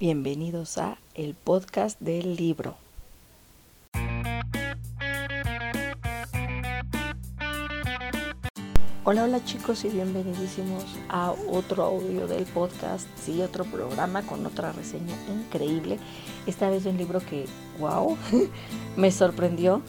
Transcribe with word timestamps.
Bienvenidos 0.00 0.78
a 0.78 0.96
el 1.14 1.34
podcast 1.34 2.00
del 2.00 2.34
libro. 2.34 2.74
Hola, 9.04 9.24
hola 9.24 9.44
chicos 9.44 9.84
y 9.84 9.90
bienvenidísimos 9.90 10.86
a 11.10 11.34
otro 11.50 11.82
audio 11.82 12.26
del 12.26 12.44
podcast, 12.44 13.08
sí, 13.22 13.42
otro 13.42 13.66
programa 13.66 14.22
con 14.22 14.46
otra 14.46 14.72
reseña 14.72 15.14
increíble. 15.28 15.98
Esta 16.46 16.70
vez 16.70 16.86
un 16.86 16.96
libro 16.96 17.20
que, 17.20 17.44
wow, 17.78 18.16
me 18.96 19.10
sorprendió, 19.10 19.82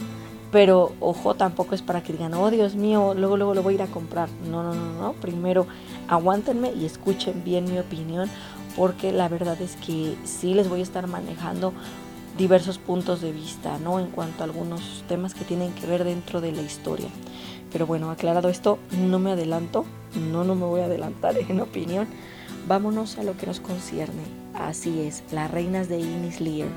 pero 0.52 0.92
ojo, 1.00 1.36
tampoco 1.36 1.74
es 1.74 1.82
para 1.82 2.04
que 2.04 2.12
digan, 2.12 2.34
oh 2.34 2.52
Dios 2.52 2.76
mío, 2.76 3.14
luego, 3.16 3.38
luego 3.38 3.54
lo 3.56 3.64
voy 3.64 3.76
a 3.76 3.78
ir 3.78 3.82
a 3.84 3.88
comprar. 3.88 4.28
No, 4.50 4.62
no, 4.62 4.74
no, 4.74 5.02
no, 5.02 5.14
primero 5.14 5.68
aguántenme 6.10 6.74
y 6.74 6.86
escuchen 6.86 7.46
bien 7.46 7.64
mi 7.64 7.80
opinión 7.80 8.30
porque 8.76 9.12
la 9.12 9.28
verdad 9.28 9.62
es 9.62 9.76
que 9.76 10.16
sí 10.24 10.54
les 10.54 10.70
voy 10.70 10.80
a 10.80 10.84
estar 10.84 11.08
manejando 11.08 11.74
diversos 12.38 12.78
puntos 12.78 13.22
de 13.22 13.32
vista, 13.32 13.78
¿no? 13.80 14.00
En 14.00 14.08
cuanto 14.08 14.44
a 14.44 14.46
algunos 14.46 15.04
temas 15.08 15.34
que 15.34 15.46
tienen 15.46 15.74
que 15.74 15.86
ver 15.86 16.04
dentro 16.04 16.42
de 16.42 16.52
la 16.52 16.62
historia. 16.62 17.10
Pero 17.72 17.86
bueno, 17.86 18.12
aclarado 18.12 18.50
esto, 18.50 18.80
no 18.92 19.20
me 19.20 19.32
adelanto, 19.32 19.86
no, 20.32 20.44
no 20.44 20.56
me 20.56 20.66
voy 20.66 20.82
a 20.82 20.86
adelantar 20.86 21.38
en 21.38 21.60
opinión. 21.62 22.08
Vámonos 22.68 23.18
a 23.18 23.24
lo 23.24 23.38
que 23.38 23.48
nos 23.48 23.60
concierne. 23.60 24.24
Así 24.54 25.02
es, 25.02 25.24
Las 25.32 25.52
Reinas 25.52 25.90
de 25.90 26.00
Innis 26.00 26.42
Lear. 26.42 26.70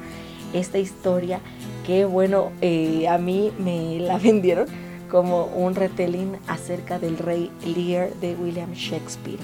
Esta 0.52 0.78
historia 0.78 1.40
que, 1.86 2.04
bueno, 2.04 2.52
eh, 2.60 3.08
a 3.08 3.18
mí 3.18 3.52
me 3.58 3.98
la 4.00 4.18
vendieron 4.22 4.66
como 5.10 5.44
un 5.46 5.74
retelling 5.74 6.38
acerca 6.46 6.98
del 6.98 7.18
rey 7.18 7.50
Lear 7.64 8.12
de 8.14 8.34
William 8.34 8.72
Shakespeare 8.72 9.38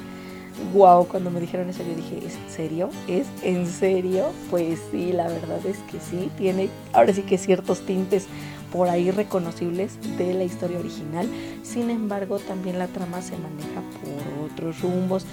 wow, 0.72 1.06
cuando 1.06 1.30
me 1.30 1.40
dijeron 1.40 1.68
eso 1.68 1.82
yo 1.82 1.94
dije, 1.94 2.18
¿es 2.26 2.34
en 2.34 2.50
serio? 2.50 2.90
¿Es 3.08 3.26
en 3.42 3.66
serio? 3.66 4.26
Pues 4.50 4.80
sí, 4.90 5.12
la 5.12 5.28
verdad 5.28 5.64
es 5.66 5.78
que 5.90 5.98
sí, 6.00 6.30
tiene 6.36 6.68
ahora 6.92 7.12
sí 7.12 7.22
que 7.22 7.38
ciertos 7.38 7.84
tintes 7.86 8.26
por 8.72 8.88
ahí 8.88 9.10
reconocibles 9.10 9.98
de 10.16 10.34
la 10.34 10.44
historia 10.44 10.78
original. 10.78 11.28
Sin 11.62 11.90
embargo, 11.90 12.38
también 12.38 12.78
la 12.78 12.86
trama 12.86 13.20
se 13.22 13.36
maneja 13.36 13.82
por 14.02 14.50
otros 14.50 14.80
rumbos 14.80 15.24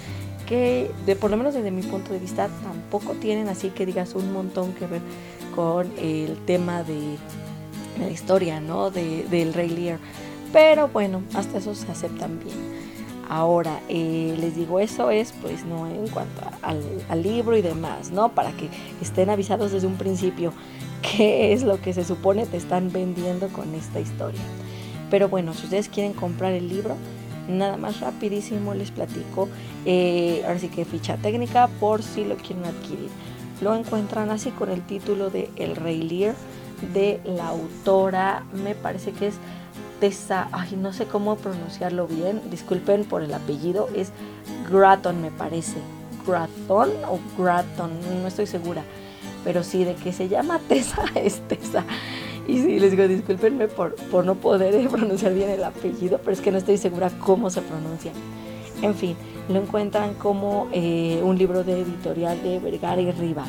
que, 0.48 0.90
de, 1.04 1.14
por 1.14 1.30
lo 1.30 1.36
menos 1.36 1.54
desde 1.54 1.70
mi 1.70 1.82
punto 1.82 2.12
de 2.12 2.18
vista, 2.18 2.48
tampoco 2.62 3.12
tienen 3.12 3.48
así 3.48 3.70
que 3.70 3.84
digas 3.84 4.14
un 4.14 4.32
montón 4.32 4.72
que 4.72 4.86
ver 4.86 5.02
con 5.54 5.92
el 5.98 6.36
tema 6.46 6.82
de 6.82 7.16
la 8.00 8.10
historia, 8.10 8.60
¿no? 8.60 8.90
De, 8.90 9.24
del 9.24 9.52
Rey 9.52 9.68
Lear. 9.68 9.98
Pero 10.52 10.88
bueno, 10.88 11.22
hasta 11.34 11.58
eso 11.58 11.74
se 11.74 11.90
aceptan 11.90 12.40
bien. 12.42 12.77
Ahora, 13.28 13.80
eh, 13.88 14.34
les 14.38 14.56
digo, 14.56 14.80
eso 14.80 15.10
es 15.10 15.32
pues 15.42 15.64
no 15.64 15.86
en 15.86 16.08
cuanto 16.08 16.40
al, 16.62 17.22
libro 17.22 17.56
y 17.56 17.62
demás, 17.62 18.10
¿no? 18.10 18.30
Para 18.30 18.52
que 18.52 18.70
estén 19.02 19.28
avisados 19.28 19.72
desde 19.72 19.86
un 19.86 19.96
principio 19.96 20.52
qué 21.02 21.52
es 21.52 21.62
lo 21.62 21.80
que 21.80 21.92
se 21.92 22.04
supone 22.04 22.46
te 22.46 22.56
están 22.56 22.90
vendiendo 22.90 23.48
con 23.48 23.74
esta 23.74 24.00
historia. 24.00 24.40
Pero 25.10 25.28
bueno, 25.28 25.52
si 25.54 25.64
ustedes 25.64 25.88
quieren 25.88 26.12
comprar 26.12 26.52
el 26.52 26.68
libro, 26.68 26.96
nada 27.48 27.76
más 27.76 28.00
rapidísimo 28.00 28.74
les 28.74 28.90
platico. 28.90 29.48
Eh, 29.84 30.42
ahora 30.46 30.58
sí 30.58 30.68
que 30.68 30.84
ficha 30.84 31.16
técnica 31.16 31.68
por 31.80 32.02
si 32.02 32.24
lo 32.24 32.36
quieren 32.36 32.64
adquirir. 32.64 33.08
Lo 33.60 33.74
encuentran 33.74 34.30
así 34.30 34.50
con 34.50 34.70
el 34.70 34.82
título 34.82 35.30
de 35.30 35.50
El 35.56 35.76
Rey 35.76 36.02
Lear 36.02 36.34
de 36.94 37.20
la 37.24 37.48
autora, 37.48 38.44
me 38.52 38.74
parece 38.74 39.12
que 39.12 39.28
es 39.28 39.34
Tessa, 40.00 40.48
ay, 40.52 40.76
no 40.76 40.92
sé 40.92 41.06
cómo 41.06 41.36
pronunciarlo 41.36 42.06
bien, 42.06 42.40
disculpen 42.50 43.04
por 43.04 43.22
el 43.22 43.34
apellido, 43.34 43.88
es 43.94 44.12
Gratton 44.70 45.20
me 45.20 45.30
parece, 45.30 45.78
Graton 46.26 46.90
o 47.08 47.18
Gratton, 47.36 47.90
no 48.22 48.28
estoy 48.28 48.46
segura, 48.46 48.82
pero 49.44 49.62
sí, 49.62 49.84
de 49.84 49.94
que 49.94 50.12
se 50.12 50.28
llama 50.28 50.58
Tessa 50.68 51.04
es 51.14 51.40
Tessa. 51.48 51.84
Y 52.46 52.62
sí, 52.62 52.80
les 52.80 52.92
digo, 52.92 53.06
discúlpenme 53.06 53.68
por, 53.68 53.94
por 53.94 54.24
no 54.24 54.34
poder 54.34 54.88
pronunciar 54.88 55.34
bien 55.34 55.50
el 55.50 55.64
apellido, 55.64 56.18
pero 56.18 56.32
es 56.32 56.40
que 56.40 56.50
no 56.50 56.58
estoy 56.58 56.78
segura 56.78 57.10
cómo 57.20 57.50
se 57.50 57.60
pronuncia. 57.60 58.12
En 58.80 58.94
fin, 58.94 59.16
lo 59.48 59.60
encuentran 59.60 60.14
como 60.14 60.68
eh, 60.72 61.20
un 61.22 61.36
libro 61.36 61.64
de 61.64 61.80
editorial 61.80 62.42
de 62.42 62.58
Vergara 62.58 63.00
y 63.02 63.10
Riva 63.10 63.44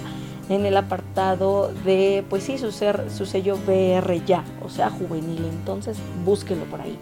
en 0.50 0.66
el 0.66 0.76
apartado 0.76 1.72
de, 1.86 2.26
pues 2.30 2.44
sí, 2.44 2.58
su, 2.58 2.72
ser, 2.72 3.06
su 3.16 3.26
sello 3.26 3.58
BR 3.66 4.26
ya, 4.26 4.44
o 4.64 4.70
sea, 4.70 4.90
juvenil. 4.90 5.46
Entonces, 5.46 5.98
búsquelo 6.26 6.66
por 6.66 6.82
ahí. 6.82 6.98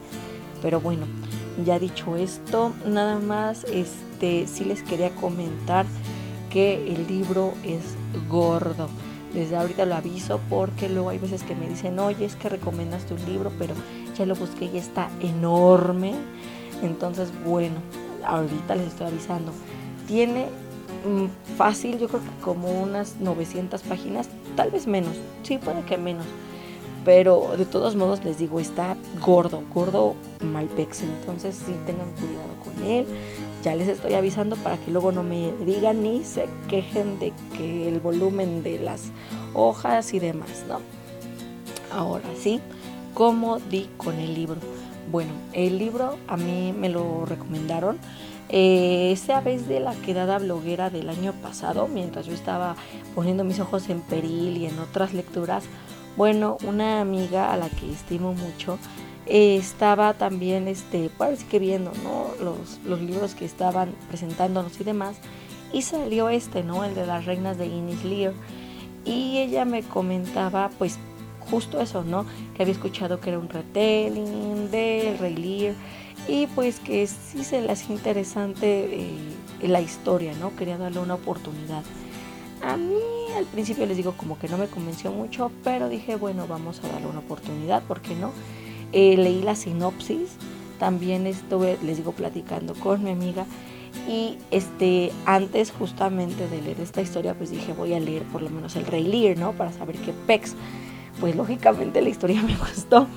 Pero 0.62 0.82
bueno, 0.82 1.06
ya 1.66 1.80
dicho 1.80 2.18
esto, 2.18 2.74
nada 2.86 3.20
más, 3.20 3.64
este, 3.66 4.48
sí 4.48 4.66
les 4.66 4.84
quería 4.84 5.12
comentar 5.12 5.86
que 6.50 6.94
el 6.94 7.08
libro 7.08 7.54
es 7.64 7.96
gordo. 8.30 8.90
Desde 9.34 9.56
ahorita 9.56 9.86
lo 9.86 9.96
aviso 9.96 10.40
porque 10.50 10.90
luego 10.90 11.10
hay 11.10 11.20
veces 11.20 11.44
que 11.44 11.56
me 11.56 11.70
dicen, 11.70 12.00
oye, 12.00 12.26
es 12.26 12.36
que 12.36 12.50
recomendaste 12.50 13.14
un 13.14 13.26
libro, 13.26 13.52
pero 13.58 13.76
ya 14.18 14.26
lo 14.26 14.36
busqué 14.36 14.66
y 14.66 14.78
está 14.78 15.10
enorme. 15.22 16.16
Entonces, 16.82 17.30
bueno, 17.46 17.76
ahorita 18.26 18.76
les 18.76 18.88
estoy 18.88 19.08
avisando. 19.08 19.52
Tiene 20.08 20.48
fácil, 21.58 21.98
yo 22.00 22.08
creo 22.08 22.22
que 22.22 22.42
como 22.42 22.70
unas 22.82 23.18
900 23.20 23.82
páginas, 23.84 24.30
tal 24.56 24.72
vez 24.72 24.88
menos, 24.88 25.16
sí, 25.44 25.58
puede 25.58 25.82
que 25.84 25.98
menos. 25.98 26.26
Pero 27.06 27.56
de 27.58 27.66
todos 27.66 27.96
modos 27.96 28.24
les 28.26 28.38
digo, 28.38 28.60
está 28.60 28.98
gordo, 29.26 29.64
gordo 29.74 30.16
Malpex, 30.42 31.04
entonces 31.04 31.56
sí 31.56 31.74
tengan 31.86 32.12
cuidado 32.12 32.50
con 32.64 32.84
él. 32.86 33.06
Ya 33.64 33.76
les 33.76 33.88
estoy 33.88 34.14
avisando 34.14 34.56
para 34.58 34.78
que 34.78 34.92
luego 34.92 35.12
no 35.12 35.24
me 35.24 35.54
digan 35.66 36.04
ni 36.04 36.24
se 36.24 36.48
quejen 36.68 37.18
de 37.20 37.32
que 37.56 37.88
el 37.88 38.00
volumen 38.02 38.62
de 38.62 38.80
las 38.80 39.04
hojas 39.54 40.14
y 40.14 40.20
demás, 40.20 40.66
¿no? 40.68 40.82
Ahora 41.96 42.28
sí, 42.38 42.60
¿cómo 43.14 43.60
di 43.60 43.90
con 43.96 44.20
el 44.20 44.34
libro? 44.34 44.58
Bueno, 45.10 45.32
el 45.54 45.78
libro 45.78 46.18
a 46.28 46.36
mí 46.36 46.74
me 46.78 46.90
lo 46.90 47.26
recomendaron 47.26 47.98
eh, 48.50 49.12
esa 49.12 49.42
vez 49.42 49.68
de 49.68 49.80
la 49.80 49.94
quedada 49.94 50.40
bloguera 50.40 50.90
del 50.90 51.10
año 51.10 51.34
pasado, 51.42 51.88
mientras 51.88 52.26
yo 52.26 52.34
estaba 52.34 52.76
poniendo 53.16 53.44
mis 53.44 53.60
ojos 53.60 53.90
en 53.90 54.02
Peril 54.02 54.58
y 54.58 54.66
en 54.66 54.80
otras 54.80 55.14
lecturas, 55.14 55.66
bueno, 56.16 56.58
una 56.66 57.02
amiga 57.02 57.52
a 57.54 57.58
la 57.58 57.70
que 57.70 57.92
estimo 57.92 58.34
mucho 58.34 58.80
eh, 59.26 59.58
estaba 59.58 60.14
también, 60.14 60.68
este, 60.68 61.10
parece 61.10 61.46
que 61.46 61.60
viendo, 61.60 61.92
¿no? 62.04 62.28
Los, 62.44 62.80
los 62.86 63.02
libros 63.02 63.36
que 63.36 63.44
estaban 63.44 63.94
presentándonos 64.08 64.80
y 64.80 64.86
demás, 64.86 65.18
y 65.74 65.82
salió 65.82 66.30
este, 66.30 66.64
¿no? 66.64 66.86
El 66.86 66.96
de 66.96 67.06
las 67.06 67.26
reinas 67.26 67.58
de 67.58 67.68
Innis 67.68 68.06
Lear. 68.06 68.34
Y 69.04 69.40
ella 69.40 69.66
me 69.66 69.84
comentaba, 69.84 70.70
pues, 70.78 70.98
justo 71.52 71.82
eso, 71.82 72.04
¿no? 72.04 72.26
Que 72.56 72.64
había 72.64 72.74
escuchado 72.74 73.20
que 73.20 73.30
era 73.30 73.40
un 73.40 73.50
retelling 73.50 74.72
del 74.72 75.18
Rey 75.18 75.36
Lear 75.36 75.76
y 76.28 76.48
pues 76.48 76.80
que 76.80 77.08
sí 77.08 77.44
se 77.44 77.62
le 77.62 77.72
hacía 77.72 77.96
interesante 77.96 79.02
eh, 79.02 79.68
la 79.68 79.82
historia, 79.82 80.34
¿no? 80.40 80.56
Quería 80.56 80.78
darle 80.78 81.00
una 81.00 81.16
oportunidad. 81.16 81.84
A 82.64 82.76
mí 82.76 82.96
al 83.36 83.46
principio 83.46 83.86
les 83.86 83.98
digo 83.98 84.14
como 84.18 84.38
que 84.38 84.50
no 84.50 84.58
me 84.58 84.68
convenció 84.68 85.12
mucho, 85.12 85.52
pero 85.64 85.90
dije, 85.90 86.16
bueno, 86.16 86.48
vamos 86.48 86.82
a 86.84 86.88
darle 86.90 87.08
una 87.08 87.20
oportunidad, 87.20 87.84
¿por 87.84 88.02
qué 88.02 88.16
no? 88.16 88.32
Eh, 88.94 89.16
leí 89.18 89.42
la 89.42 89.56
sinopsis, 89.56 90.32
también 90.80 91.28
estuve, 91.28 91.78
les 91.84 91.98
digo, 91.98 92.12
platicando 92.12 92.74
con 92.74 93.04
mi 93.04 93.12
amiga 93.12 93.46
y 94.08 94.38
este, 94.52 95.12
antes 95.26 95.72
justamente 95.72 96.48
de 96.48 96.62
leer 96.62 96.80
esta 96.80 97.02
historia, 97.02 97.34
pues 97.34 97.52
dije, 97.52 97.74
voy 97.74 97.94
a 97.94 98.00
leer 98.00 98.24
por 98.24 98.42
lo 98.42 98.50
menos 98.50 98.76
el 98.76 98.86
Rey 98.86 99.04
Lear, 99.04 99.38
¿no? 99.38 99.54
Para 99.54 99.72
saber 99.72 99.98
qué 99.98 100.14
pex. 100.14 100.56
Pues 101.20 101.36
lógicamente 101.36 102.02
la 102.02 102.10
historia 102.10 102.42
me 102.44 102.56
gustó. 102.56 103.08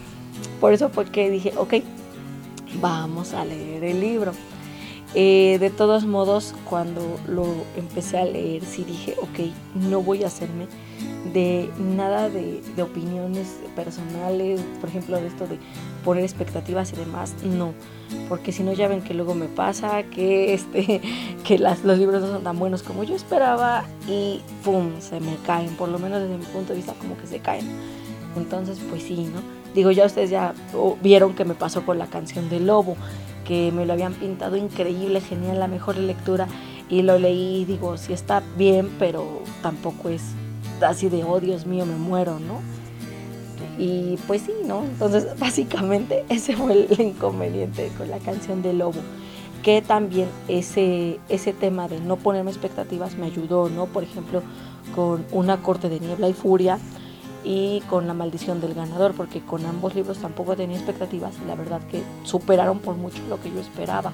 Por 0.61 0.73
eso 0.73 0.89
fue 0.89 1.07
que 1.07 1.31
dije, 1.31 1.53
ok, 1.57 1.75
vamos 2.81 3.35
a 3.35 3.45
leer 3.45 3.85
el 3.85 4.01
libro. 4.01 4.33
Eh, 5.15 5.57
de 5.59 5.71
todos 5.71 6.07
modos, 6.07 6.55
cuando 6.69 7.19
lo 7.27 7.47
empecé 7.77 8.19
a 8.19 8.25
leer, 8.25 8.65
sí 8.65 8.85
dije, 8.85 9.17
ok, 9.21 9.51
no 9.75 10.03
voy 10.03 10.23
a 10.23 10.29
hacerme 10.29 10.69
de 11.33 11.69
nada 11.79 12.29
de, 12.29 12.63
opiniones 12.81 13.59
personales, 13.75 14.61
por 14.81 14.89
ejemplo, 14.89 15.21
de 15.21 15.27
esto 15.27 15.49
de 15.49 15.59
poner 16.05 16.23
expectativas 16.23 16.93
y 16.93 16.97
demás, 16.97 17.35
no, 17.43 17.75
porque 18.29 18.53
si 18.53 18.63
no 18.63 18.73
ya 18.73 18.87
ven 18.87 19.03
que 19.03 19.13
luego 19.13 19.35
me 19.35 19.47
pasa 19.47 20.05
que, 20.05 20.55
este, 20.55 21.01
que 21.45 21.59
las, 21.59 21.85
los 21.85 21.99
libros 21.99 22.23
no 22.23 22.29
son 22.29 22.45
tan 22.45 22.59
buenos 22.59 22.85
como 22.85 23.03
yo 23.03 23.17
esperaba 23.17 23.85
y 24.09 24.41
¡pum! 24.65 24.93
se 25.01 25.19
me 25.19 25.37
caen, 25.45 25.75
por 25.75 25.89
lo 25.89 25.99
menos 25.99 26.23
desde 26.23 26.39
mi 26.39 26.45
punto 26.45 26.73
de 26.73 26.77
vista 26.77 26.95
como 26.95 27.17
que 27.19 27.27
se 27.27 27.41
caen. 27.41 27.67
Entonces, 28.37 28.79
pues 28.89 29.03
sí, 29.03 29.29
¿no? 29.35 29.60
Digo, 29.75 29.91
ya 29.91 30.07
ustedes 30.07 30.31
ya 30.31 30.55
vieron 31.03 31.35
que 31.35 31.45
me 31.45 31.55
pasó 31.55 31.85
con 31.87 31.99
la 31.99 32.07
canción 32.07 32.49
de 32.49 32.61
Lobo, 32.61 32.97
que 33.45 33.73
me 33.73 33.87
lo 33.87 33.93
habían 33.93 34.15
pintado 34.15 34.57
increíble, 34.57 35.21
genial, 35.21 35.61
la 35.61 35.69
mejor 35.69 35.97
lectura, 35.97 36.49
y 36.89 37.03
lo 37.03 37.19
leí 37.19 37.65
digo, 37.65 37.97
sí 37.97 38.13
está 38.13 38.43
bien, 38.57 38.91
pero 38.99 39.43
tampoco 39.63 40.09
es 40.09 40.23
así 40.83 41.09
de, 41.09 41.23
oh 41.25 41.41
Dios 41.41 41.67
mío, 41.67 41.87
me 41.87 41.97
muero, 41.97 42.39
¿no? 42.41 42.61
Y 43.79 44.19
pues 44.27 44.43
sí, 44.43 44.53
¿no? 44.65 44.83
Entonces, 44.83 45.27
básicamente 45.39 46.25
ese 46.29 46.57
fue 46.57 46.73
el 46.73 47.01
inconveniente 47.01 47.91
con 47.97 48.11
la 48.11 48.19
canción 48.19 48.63
de 48.63 48.73
Lobo. 48.73 49.01
que 49.63 49.83
también 49.83 50.29
ese, 50.49 51.21
ese 51.29 51.53
tema 51.53 51.87
de 51.87 52.01
no 52.01 52.17
ponerme 52.17 52.51
expectativas 52.51 53.17
me 53.17 53.27
ayudó, 53.27 53.69
¿no? 53.69 53.87
Por 53.87 54.03
ejemplo, 54.03 54.43
con 54.95 55.25
Una 55.33 55.59
corte 55.63 55.89
de 55.89 56.01
niebla 56.01 56.29
y 56.29 56.33
furia 56.33 56.79
y 57.45 57.81
con 57.89 58.07
La 58.07 58.15
maldición 58.15 58.61
del 58.61 58.75
ganador, 58.75 59.15
porque 59.15 59.41
con 59.41 59.65
ambos 59.65 59.95
libros 59.95 60.19
tampoco 60.19 60.57
tenía 60.57 60.77
expectativas 60.77 61.35
y 61.43 61.47
la 61.47 61.55
verdad 61.55 61.81
que 61.91 62.03
superaron 62.25 62.81
por 62.81 62.97
mucho 62.97 63.23
lo 63.29 63.41
que 63.41 63.51
yo 63.51 63.61
esperaba. 63.61 64.13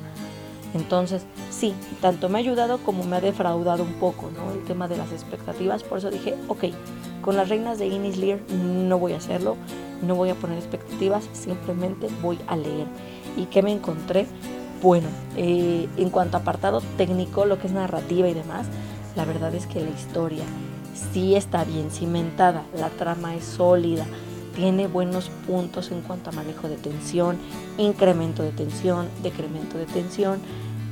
Entonces, 0.74 1.24
sí, 1.50 1.74
tanto 2.00 2.28
me 2.28 2.38
ha 2.38 2.40
ayudado 2.40 2.78
como 2.78 3.04
me 3.04 3.16
ha 3.16 3.20
defraudado 3.20 3.82
un 3.82 3.94
poco, 3.94 4.30
¿no? 4.30 4.52
El 4.52 4.64
tema 4.64 4.88
de 4.88 4.96
las 4.96 5.10
expectativas, 5.12 5.82
por 5.82 5.98
eso 5.98 6.10
dije, 6.10 6.34
ok, 6.48 6.64
con 7.22 7.36
las 7.36 7.48
reinas 7.48 7.78
de 7.78 7.86
Innis 7.86 8.18
Lear 8.18 8.40
no 8.50 8.98
voy 8.98 9.12
a 9.12 9.16
hacerlo, 9.16 9.56
no 10.02 10.14
voy 10.14 10.28
a 10.28 10.34
poner 10.34 10.58
expectativas, 10.58 11.28
simplemente 11.32 12.08
voy 12.22 12.38
a 12.46 12.56
leer. 12.56 12.86
¿Y 13.36 13.46
qué 13.46 13.62
me 13.62 13.72
encontré? 13.72 14.26
Bueno, 14.82 15.08
eh, 15.36 15.88
en 15.96 16.10
cuanto 16.10 16.36
a 16.36 16.40
apartado 16.40 16.82
técnico, 16.98 17.46
lo 17.46 17.58
que 17.58 17.68
es 17.68 17.72
narrativa 17.72 18.28
y 18.28 18.34
demás, 18.34 18.66
la 19.16 19.24
verdad 19.24 19.54
es 19.54 19.66
que 19.66 19.80
la 19.80 19.90
historia 19.90 20.44
sí 21.12 21.34
está 21.34 21.64
bien 21.64 21.90
cimentada, 21.90 22.64
la 22.76 22.90
trama 22.90 23.34
es 23.34 23.44
sólida, 23.44 24.06
tiene 24.54 24.86
buenos 24.86 25.30
puntos 25.46 25.90
en 25.90 26.00
cuanto 26.00 26.30
a 26.30 26.32
manejo 26.32 26.68
de 26.68 26.76
tensión, 26.76 27.36
incremento 27.78 28.42
de 28.42 28.50
tensión, 28.52 29.08
decremento 29.22 29.76
de 29.78 29.86
tensión, 29.86 30.40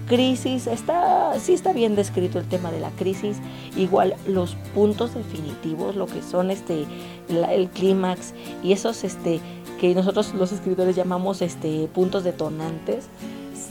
crisis, 0.06 0.67
está, 0.67 1.39
sí 1.41 1.55
está 1.55 1.73
bien 1.73 1.97
descrito 1.97 2.39
el 2.39 2.47
tema 2.47 2.71
de 2.71 2.81
la 2.81 2.91
crisis, 2.91 3.39
igual 3.77 4.15
los 4.27 4.55
puntos 4.75 5.15
definitivos, 5.15 5.97
lo 5.97 6.07
que 6.07 6.23
son 6.23 6.50
este, 6.50 6.87
el 7.29 7.69
clímax 7.71 8.35
y 8.62 8.73
esos 8.73 9.03
este, 9.05 9.41
que 9.81 9.95
nosotros 9.95 10.35
los 10.35 10.53
escritores 10.53 10.95
llamamos 10.95 11.43
este, 11.43 11.89
puntos 11.89 12.25
detonantes, 12.25 13.07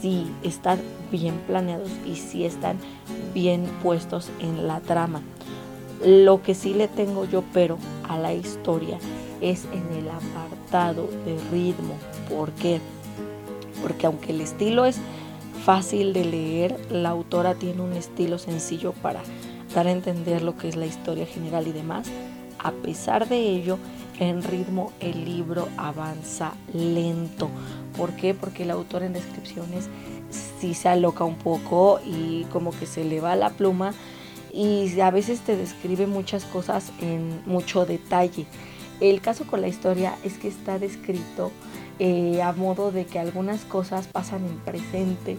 sí 0.00 0.26
están 0.42 0.80
bien 1.10 1.38
planeados 1.46 1.90
y 2.06 2.16
sí 2.16 2.44
están 2.44 2.78
bien 3.32 3.64
puestos 3.82 4.30
en 4.40 4.66
la 4.66 4.80
trama. 4.80 5.22
Lo 6.02 6.42
que 6.42 6.54
sí 6.54 6.74
le 6.74 6.88
tengo 6.88 7.24
yo 7.24 7.44
pero 7.52 7.78
a 8.08 8.18
la 8.18 8.34
historia 8.34 8.98
es 9.40 9.64
en 9.66 9.98
el 9.98 10.08
apartado 10.08 11.08
de 11.24 11.38
ritmo. 11.50 11.94
¿Por 12.28 12.50
qué? 12.52 12.80
Porque 13.82 14.06
aunque 14.06 14.32
el 14.32 14.40
estilo 14.40 14.86
es 14.86 14.98
fácil 15.64 16.12
de 16.12 16.24
leer, 16.24 16.78
la 16.90 17.10
autora 17.10 17.54
tiene 17.54 17.82
un 17.82 17.92
estilo 17.92 18.38
sencillo 18.38 18.92
para 18.92 19.22
dar 19.74 19.86
a 19.86 19.92
entender 19.92 20.42
lo 20.42 20.56
que 20.56 20.68
es 20.68 20.76
la 20.76 20.86
historia 20.86 21.26
general 21.26 21.66
y 21.66 21.72
demás. 21.72 22.08
A 22.58 22.72
pesar 22.72 23.28
de 23.28 23.38
ello, 23.38 23.78
en 24.18 24.42
ritmo 24.42 24.92
el 25.00 25.24
libro 25.24 25.68
avanza 25.76 26.52
lento. 26.72 27.48
¿Por 27.96 28.12
qué? 28.12 28.34
Porque 28.34 28.62
el 28.62 28.70
autor 28.70 29.02
en 29.02 29.12
descripciones 29.12 29.88
sí 30.60 30.74
se 30.74 30.88
aloca 30.88 31.24
un 31.24 31.36
poco 31.36 32.00
y 32.04 32.44
como 32.44 32.70
que 32.70 32.86
se 32.86 33.04
le 33.04 33.20
va 33.20 33.36
la 33.36 33.50
pluma 33.50 33.92
y 34.54 35.00
a 35.00 35.10
veces 35.10 35.40
te 35.40 35.56
describe 35.56 36.06
muchas 36.06 36.44
cosas 36.44 36.92
en 37.00 37.42
mucho 37.44 37.86
detalle. 37.86 38.46
El 39.00 39.20
caso 39.20 39.44
con 39.46 39.60
la 39.60 39.66
historia 39.66 40.14
es 40.22 40.38
que 40.38 40.46
está 40.46 40.78
descrito 40.78 41.50
eh, 41.98 42.40
a 42.40 42.52
modo 42.52 42.92
de 42.92 43.04
que 43.04 43.18
algunas 43.18 43.62
cosas 43.64 44.06
pasan 44.06 44.46
en 44.46 44.58
presente 44.58 45.36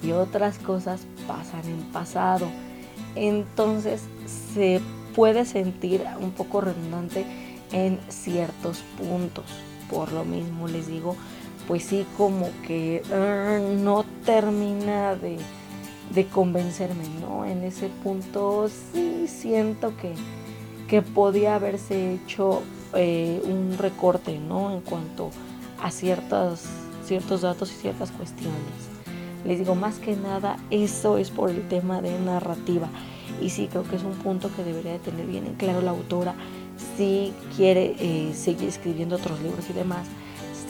y 0.00 0.12
otras 0.12 0.58
cosas 0.58 1.00
pasan 1.26 1.64
en 1.64 1.80
pasado. 1.92 2.46
Entonces 3.16 4.02
se 4.54 4.80
puede 5.16 5.44
sentir 5.44 6.04
un 6.20 6.30
poco 6.30 6.60
redundante 6.60 7.26
en 7.72 7.98
ciertos 8.08 8.84
puntos. 8.96 9.44
Por 9.90 10.12
lo 10.12 10.24
mismo 10.24 10.68
les 10.68 10.86
digo, 10.86 11.16
pues 11.66 11.82
sí 11.82 12.06
como 12.16 12.48
que 12.64 13.02
ah, 13.12 13.58
no 13.76 14.04
termina 14.24 15.16
de 15.16 15.38
de 16.10 16.26
convencerme, 16.26 17.04
¿no? 17.20 17.44
En 17.44 17.62
ese 17.62 17.88
punto 18.02 18.68
sí 18.92 19.26
siento 19.28 19.96
que, 19.96 20.12
que 20.88 21.02
podía 21.02 21.54
haberse 21.54 22.14
hecho 22.14 22.62
eh, 22.94 23.40
un 23.44 23.76
recorte, 23.78 24.38
¿no? 24.38 24.72
En 24.72 24.80
cuanto 24.80 25.30
a 25.82 25.90
ciertos, 25.90 26.64
ciertos 27.04 27.42
datos 27.42 27.72
y 27.72 27.74
ciertas 27.74 28.10
cuestiones. 28.10 28.92
Les 29.44 29.58
digo, 29.58 29.74
más 29.74 29.98
que 29.98 30.14
nada, 30.16 30.56
eso 30.70 31.18
es 31.18 31.30
por 31.30 31.50
el 31.50 31.66
tema 31.68 32.00
de 32.00 32.18
narrativa. 32.20 32.88
Y 33.40 33.50
sí, 33.50 33.68
creo 33.68 33.82
que 33.84 33.96
es 33.96 34.04
un 34.04 34.14
punto 34.14 34.50
que 34.54 34.62
debería 34.62 34.92
de 34.92 34.98
tener 34.98 35.26
bien 35.26 35.46
en 35.46 35.54
claro 35.54 35.80
la 35.80 35.90
autora. 35.90 36.34
Si 36.96 37.32
quiere 37.56 37.96
eh, 37.98 38.34
seguir 38.34 38.68
escribiendo 38.68 39.16
otros 39.16 39.40
libros 39.40 39.68
y 39.70 39.72
demás, 39.72 40.06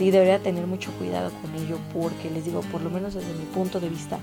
sí 0.02 0.10
debería 0.10 0.40
tener 0.40 0.66
mucho 0.66 0.90
cuidado 0.98 1.30
con 1.40 1.54
ello, 1.54 1.78
porque 1.92 2.28
les 2.28 2.44
digo, 2.44 2.60
por 2.72 2.80
lo 2.80 2.90
menos 2.90 3.14
desde 3.14 3.32
mi 3.34 3.44
punto 3.44 3.78
de 3.78 3.88
vista, 3.88 4.18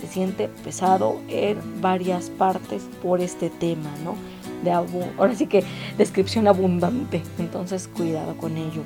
se 0.00 0.08
siente 0.08 0.48
pesado 0.64 1.20
en 1.28 1.80
varias 1.80 2.30
partes 2.30 2.82
por 3.00 3.20
este 3.20 3.48
tema, 3.48 3.90
¿no? 4.02 4.16
De 4.64 4.72
ahora 4.72 5.36
sí 5.36 5.46
que 5.46 5.62
descripción 5.96 6.48
abundante, 6.48 7.22
entonces 7.38 7.86
cuidado 7.86 8.36
con 8.36 8.56
ello. 8.56 8.82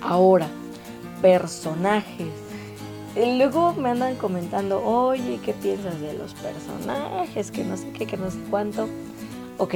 Ahora, 0.00 0.48
personajes. 1.22 2.26
luego 3.14 3.74
me 3.74 3.90
andan 3.90 4.16
comentando, 4.16 4.84
oye, 4.84 5.38
¿qué 5.44 5.52
piensas 5.52 6.00
de 6.00 6.14
los 6.14 6.34
personajes? 6.34 7.52
Que 7.52 7.62
no 7.62 7.76
sé 7.76 7.88
qué, 7.90 8.06
que 8.06 8.16
no 8.16 8.28
sé 8.28 8.38
cuánto. 8.50 8.88
Ok, 9.58 9.74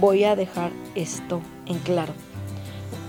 voy 0.00 0.24
a 0.24 0.34
dejar 0.34 0.72
esto 0.96 1.40
en 1.66 1.78
claro. 1.78 2.14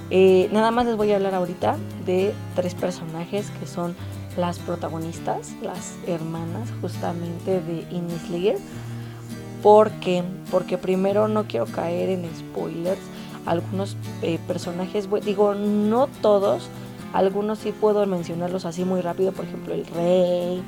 Eh, 0.10 0.50
nada 0.52 0.72
más 0.72 0.86
les 0.86 0.96
voy 0.96 1.12
a 1.12 1.16
hablar 1.16 1.34
ahorita 1.34 1.78
de 2.06 2.34
tres 2.56 2.76
personajes 2.76 3.50
que 3.60 3.66
son 3.66 3.96
las 4.38 4.60
protagonistas, 4.60 5.54
las 5.62 5.96
hermanas 6.08 6.70
justamente 6.82 7.62
de 7.62 7.86
Ines 7.92 8.30
Lear. 8.30 8.58
¿Por 9.62 9.92
qué? 9.92 10.24
Porque 10.52 10.78
primero 10.78 11.28
no 11.28 11.46
quiero 11.46 11.66
caer 11.66 12.10
en 12.10 12.26
spoilers. 12.36 13.02
Algunos 13.46 13.98
eh, 14.22 14.40
personajes, 14.48 15.10
digo, 15.26 15.54
no 15.54 16.08
todos, 16.22 16.70
algunos 17.14 17.60
sí 17.60 17.72
puedo 17.72 18.06
mencionarlos 18.06 18.66
así 18.66 18.86
muy 18.86 19.02
rápido, 19.02 19.34
por 19.34 19.46
ejemplo, 19.46 19.74
el 19.74 19.86
rey, 19.86 20.64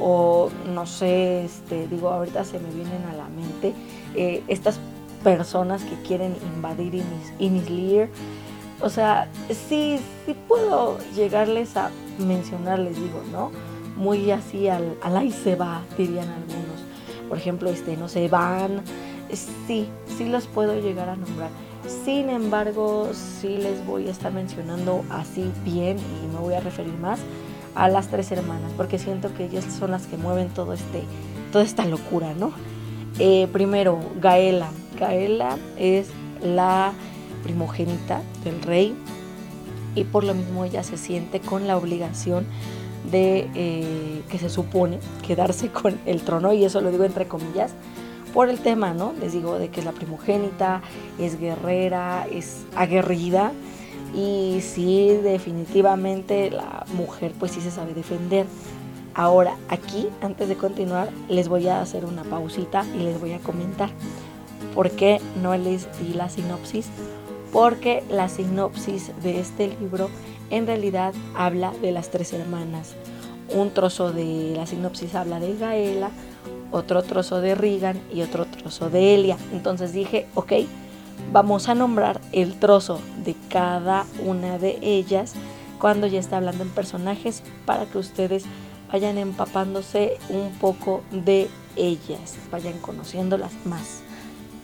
o 0.00 0.50
no 0.74 0.86
sé, 0.86 1.44
este, 1.44 1.86
digo, 1.88 2.10
ahorita 2.10 2.44
se 2.44 2.58
me 2.58 2.70
vienen 2.70 3.04
a 3.10 3.14
la 3.14 3.28
mente 3.28 3.72
eh, 4.14 4.42
estas 4.48 4.78
personas 5.24 5.82
que 5.84 5.94
quieren 6.02 6.36
invadir 6.54 6.94
Inis, 6.94 7.32
Inis 7.38 7.70
Lear. 7.70 8.08
O 8.80 8.90
sea, 8.90 9.28
sí, 9.48 9.98
sí 10.24 10.36
puedo 10.46 10.98
llegarles 11.14 11.76
a 11.76 11.90
mencionarles 12.18 12.96
digo, 12.96 13.22
¿no? 13.32 13.50
Muy 13.96 14.30
así 14.30 14.68
al, 14.68 14.96
al 15.02 15.16
ahí 15.16 15.32
se 15.32 15.56
va, 15.56 15.82
dirían 15.96 16.28
algunos. 16.28 17.28
Por 17.28 17.38
ejemplo, 17.38 17.70
este, 17.70 17.96
no 17.96 18.08
sé, 18.08 18.28
van, 18.28 18.82
sí, 19.66 19.88
sí 20.16 20.28
los 20.28 20.46
puedo 20.46 20.80
llegar 20.80 21.08
a 21.08 21.16
nombrar. 21.16 21.50
Sin 22.04 22.30
embargo, 22.30 23.10
sí 23.12 23.56
les 23.56 23.84
voy 23.86 24.08
a 24.08 24.10
estar 24.10 24.32
mencionando 24.32 25.04
así 25.10 25.50
bien 25.64 25.98
y 25.98 26.26
me 26.32 26.40
voy 26.40 26.54
a 26.54 26.60
referir 26.60 26.94
más 26.94 27.20
a 27.74 27.88
las 27.88 28.08
tres 28.08 28.30
hermanas, 28.32 28.72
porque 28.76 28.98
siento 28.98 29.32
que 29.34 29.46
ellas 29.46 29.64
son 29.64 29.92
las 29.92 30.06
que 30.06 30.16
mueven 30.16 30.48
todo 30.48 30.72
este, 30.72 31.02
toda 31.52 31.64
esta 31.64 31.84
locura, 31.84 32.34
¿no? 32.34 32.52
Eh, 33.18 33.48
primero, 33.52 34.00
Gaela. 34.20 34.70
Gaela 34.98 35.56
es 35.76 36.08
la 36.42 36.92
primogénita 37.38 38.22
del 38.44 38.62
rey 38.62 38.96
y 39.94 40.04
por 40.04 40.24
lo 40.24 40.34
mismo 40.34 40.64
ella 40.64 40.82
se 40.82 40.96
siente 40.96 41.40
con 41.40 41.66
la 41.66 41.76
obligación 41.76 42.46
de 43.10 43.48
eh, 43.54 44.22
que 44.28 44.38
se 44.38 44.50
supone 44.50 44.98
quedarse 45.26 45.68
con 45.72 45.98
el 46.06 46.22
trono 46.22 46.52
y 46.52 46.64
eso 46.64 46.80
lo 46.80 46.90
digo 46.90 47.04
entre 47.04 47.26
comillas 47.26 47.72
por 48.34 48.50
el 48.50 48.58
tema, 48.58 48.92
¿no? 48.92 49.14
Les 49.20 49.32
digo 49.32 49.58
de 49.58 49.68
que 49.70 49.80
es 49.80 49.86
la 49.86 49.92
primogénita, 49.92 50.82
es 51.18 51.40
guerrera, 51.40 52.26
es 52.30 52.64
aguerrida 52.76 53.52
y 54.14 54.60
sí 54.60 55.18
definitivamente 55.22 56.50
la 56.50 56.84
mujer 56.94 57.32
pues 57.38 57.52
sí 57.52 57.60
se 57.60 57.70
sabe 57.70 57.94
defender. 57.94 58.46
Ahora 59.14 59.56
aquí, 59.68 60.08
antes 60.20 60.48
de 60.48 60.56
continuar, 60.56 61.10
les 61.28 61.48
voy 61.48 61.66
a 61.68 61.80
hacer 61.80 62.04
una 62.04 62.22
pausita 62.22 62.84
y 62.94 62.98
les 62.98 63.18
voy 63.18 63.32
a 63.32 63.38
comentar 63.38 63.90
por 64.74 64.90
qué 64.90 65.20
no 65.42 65.56
les 65.56 65.88
di 65.98 66.14
la 66.14 66.28
sinopsis 66.28 66.86
porque 67.52 68.02
la 68.10 68.28
sinopsis 68.28 69.12
de 69.22 69.40
este 69.40 69.68
libro 69.68 70.10
en 70.50 70.66
realidad 70.66 71.14
habla 71.34 71.72
de 71.82 71.92
las 71.92 72.10
tres 72.10 72.32
hermanas. 72.32 72.94
Un 73.54 73.70
trozo 73.70 74.12
de 74.12 74.54
la 74.56 74.66
sinopsis 74.66 75.14
habla 75.14 75.40
de 75.40 75.56
Gaela, 75.56 76.10
otro 76.70 77.02
trozo 77.02 77.40
de 77.40 77.54
Regan 77.54 78.00
y 78.12 78.22
otro 78.22 78.44
trozo 78.44 78.90
de 78.90 79.14
Elia. 79.14 79.36
Entonces 79.52 79.92
dije, 79.92 80.26
ok, 80.34 80.52
vamos 81.32 81.68
a 81.68 81.74
nombrar 81.74 82.20
el 82.32 82.58
trozo 82.58 83.00
de 83.24 83.34
cada 83.48 84.04
una 84.24 84.58
de 84.58 84.78
ellas 84.82 85.34
cuando 85.78 86.06
ya 86.06 86.18
está 86.18 86.38
hablando 86.38 86.64
en 86.64 86.70
personajes 86.70 87.42
para 87.64 87.86
que 87.86 87.98
ustedes 87.98 88.44
vayan 88.90 89.18
empapándose 89.18 90.18
un 90.28 90.50
poco 90.58 91.02
de 91.10 91.48
ellas, 91.76 92.36
vayan 92.50 92.78
conociéndolas 92.78 93.52
más. 93.64 94.02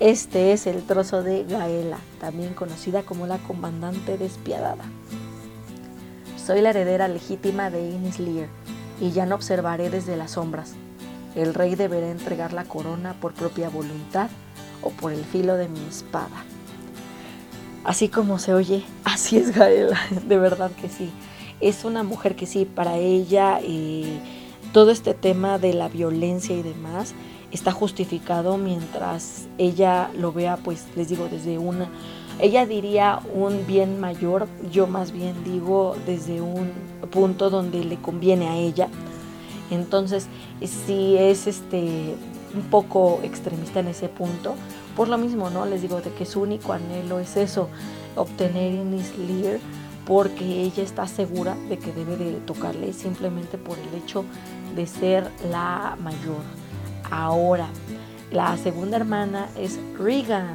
Este 0.01 0.53
es 0.53 0.67
el 0.67 0.83
trozo 0.83 1.23
de 1.23 1.45
Gaela, 1.45 1.99
también 2.21 2.55
conocida 2.55 3.05
como 3.05 3.29
la 3.29 3.39
comandante 3.39 4.19
despiadada. 4.19 4.85
Soy 6.37 6.61
la 6.63 6.71
heredera 6.71 7.07
legítima 7.07 7.71
de 7.71 7.91
Ines 7.91 8.19
Lear. 8.19 8.49
y 9.01 9.11
ya 9.13 9.25
no 9.27 9.35
observaré 9.35 9.91
desde 9.91 10.17
las 10.17 10.33
sombras. 10.33 10.75
El 11.37 11.55
rey 11.55 11.75
deberá 11.75 12.11
entregar 12.11 12.53
la 12.53 12.65
corona 12.65 13.15
por 13.21 13.35
propia 13.35 13.69
voluntad 13.69 14.31
o 14.83 14.91
por 14.91 15.13
el 15.13 15.25
filo 15.25 15.57
de 15.57 15.69
mi 15.69 15.85
espada. 15.87 16.45
Así 17.85 18.09
como 18.09 18.39
se 18.39 18.55
oye, 18.55 18.85
así 19.05 19.37
es 19.37 19.55
Gael, 19.55 19.91
de 20.29 20.39
verdad 20.39 20.71
que 20.73 20.89
sí. 20.89 21.11
Es 21.61 21.85
una 21.85 22.03
mujer 22.03 22.35
que 22.35 22.47
sí, 22.47 22.65
para 22.65 22.97
ella 22.97 23.61
eh, 23.63 24.19
todo 24.73 24.91
este 24.91 25.15
tema 25.15 25.59
de 25.59 25.73
la 25.73 25.89
violencia 25.89 26.57
y 26.57 26.63
demás 26.63 27.15
está 27.55 27.71
justificado 27.73 28.59
mientras 28.59 29.47
ella 29.59 30.11
lo 30.19 30.33
vea, 30.33 30.57
pues 30.57 30.85
les 30.97 31.09
digo, 31.09 31.29
desde 31.31 31.59
una, 31.59 31.89
ella 32.41 32.67
diría 32.67 33.21
un 33.33 33.65
bien 33.67 34.01
mayor, 34.01 34.49
yo 34.73 34.87
más 34.87 35.13
bien 35.13 35.45
digo 35.45 35.95
desde 36.05 36.41
un 36.41 36.73
punto 37.11 37.51
donde 37.51 37.85
le 37.85 37.97
conviene 37.97 38.49
a 38.49 38.57
ella. 38.57 38.89
Entonces, 39.71 40.27
si 40.61 41.17
es 41.17 41.47
este 41.47 42.17
un 42.55 42.63
poco 42.71 43.21
extremista 43.23 43.81
en 43.81 43.89
ese 43.89 44.09
punto, 44.09 44.55
por 44.97 45.09
lo 45.09 45.19
mismo, 45.19 45.51
¿no? 45.51 45.65
Les 45.65 45.83
digo 45.83 46.01
de 46.01 46.13
que 46.13 46.27
su 46.27 46.41
único 46.41 46.73
anhelo 46.73 47.19
es 47.19 47.37
eso, 47.37 47.69
obtener 48.17 48.75
Inis 48.75 49.17
Lear, 49.17 49.59
porque 50.07 50.63
ella 50.63 50.83
está 50.83 51.07
segura 51.07 51.57
de 51.69 51.79
que 51.79 51.93
debe 51.93 52.17
de 52.17 52.33
tocarle 52.41 52.93
simplemente 52.93 53.59
por 53.59 53.79
el 53.79 53.95
hecho 53.95 54.25
de 54.77 54.87
ser 54.87 55.31
la 55.51 55.97
mayor. 56.01 56.64
Ahora, 57.11 57.69
la 58.31 58.57
segunda 58.57 58.97
hermana 58.97 59.49
es 59.57 59.79
Regan, 59.99 60.55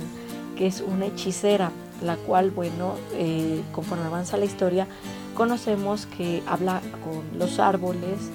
que 0.58 0.68
es 0.68 0.82
una 0.82 1.06
hechicera, 1.08 1.72
la 2.04 2.16
cual, 2.18 2.52
bueno, 2.52 2.96
eh, 3.14 3.62
conforme 3.72 4.06
avanza 4.06 4.38
la 4.38 4.46
historia, 4.46 4.88
conocemos 5.36 6.06
que 6.06 6.44
habla 6.46 6.82
con 7.04 7.40
los 7.40 7.60
árboles, 7.60 8.30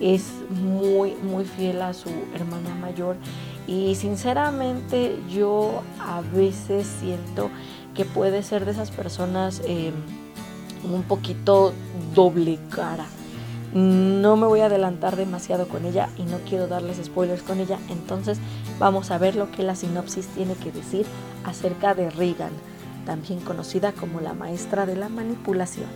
es 0.00 0.24
muy, 0.50 1.14
muy 1.16 1.44
fiel 1.44 1.82
a 1.82 1.92
su 1.92 2.08
hermana 2.34 2.74
mayor 2.80 3.16
y 3.66 3.94
sinceramente 3.96 5.18
yo 5.28 5.82
a 6.00 6.20
veces 6.20 6.86
siento 7.00 7.50
que 7.94 8.04
puede 8.04 8.42
ser 8.42 8.64
de 8.64 8.70
esas 8.70 8.90
personas 8.90 9.60
eh, 9.66 9.92
un 10.84 11.02
poquito 11.02 11.74
doble 12.14 12.58
cara. 12.70 13.06
No 13.80 14.36
me 14.36 14.46
voy 14.46 14.60
a 14.60 14.66
adelantar 14.66 15.16
demasiado 15.16 15.68
con 15.68 15.84
ella 15.84 16.08
y 16.16 16.24
no 16.24 16.38
quiero 16.48 16.66
darles 16.66 17.04
spoilers 17.04 17.42
con 17.42 17.60
ella, 17.60 17.78
entonces 17.88 18.38
vamos 18.78 19.10
a 19.10 19.18
ver 19.18 19.36
lo 19.36 19.50
que 19.50 19.62
la 19.62 19.74
sinopsis 19.74 20.26
tiene 20.28 20.54
que 20.54 20.72
decir 20.72 21.06
acerca 21.44 21.94
de 21.94 22.10
Regan, 22.10 22.52
también 23.06 23.40
conocida 23.40 23.92
como 23.92 24.20
la 24.20 24.34
maestra 24.34 24.86
de 24.86 24.96
la 24.96 25.08
manipulación. 25.08 25.88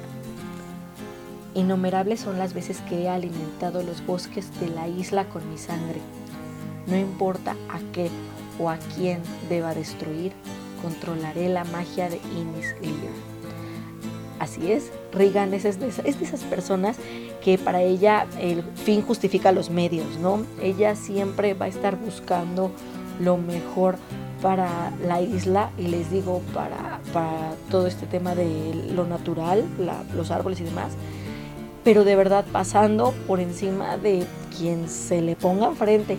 Innumerables 1.54 2.20
son 2.20 2.38
las 2.38 2.54
veces 2.54 2.80
que 2.88 3.02
he 3.02 3.08
alimentado 3.08 3.82
los 3.82 4.04
bosques 4.06 4.48
de 4.60 4.68
la 4.68 4.88
isla 4.88 5.28
con 5.28 5.48
mi 5.50 5.58
sangre 5.58 6.00
no 6.86 6.96
importa 6.96 7.52
a 7.68 7.78
qué 7.92 8.10
o 8.58 8.68
a 8.68 8.76
quién 8.96 9.22
deba 9.48 9.74
destruir, 9.74 10.32
controlaré 10.82 11.48
la 11.48 11.64
magia 11.64 12.08
de 12.08 12.20
Inis 12.36 12.74
Lear. 12.80 13.12
Así 14.42 14.72
es, 14.72 14.90
Regan 15.12 15.54
es 15.54 15.78
de, 15.78 15.86
esas 15.86 16.42
personas 16.42 16.96
que 17.44 17.58
para 17.58 17.80
ella 17.80 18.26
el 18.40 18.64
fin 18.64 19.00
justifica 19.00 19.52
los 19.52 19.70
medios, 19.70 20.18
¿no? 20.20 20.44
Ella 20.60 20.96
siempre 20.96 21.54
va 21.54 21.66
a 21.66 21.68
estar 21.68 21.96
buscando 21.96 22.72
lo 23.20 23.36
mejor 23.36 23.98
para 24.42 24.92
la 25.06 25.22
isla 25.22 25.70
y 25.78 25.86
les 25.86 26.10
digo 26.10 26.42
para, 26.52 26.98
para 27.12 27.52
todo 27.70 27.86
este 27.86 28.04
tema 28.06 28.34
de 28.34 28.90
lo 28.92 29.06
natural, 29.06 29.64
los 30.12 30.32
árboles 30.32 30.60
y 30.60 30.64
demás, 30.64 30.90
pero 31.84 32.02
de 32.02 32.16
verdad 32.16 32.44
pasando 32.50 33.14
por 33.28 33.38
encima 33.38 33.96
de 33.96 34.26
quien 34.58 34.88
se 34.88 35.22
le 35.22 35.36
ponga 35.36 35.68
enfrente 35.68 36.18